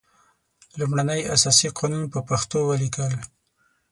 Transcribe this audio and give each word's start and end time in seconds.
لومړنی 0.79 1.21
اساسي 1.35 1.67
قانون 1.77 2.03
په 2.13 2.19
پښتو 2.29 2.57
ولیکل. 2.69 3.13